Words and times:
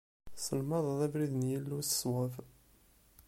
Tesselmadeḍ 0.33 0.99
abrid 1.05 1.33
n 1.37 1.47
Yillu 1.49 1.79
s 1.83 1.87
ṣṣwab. 1.93 2.33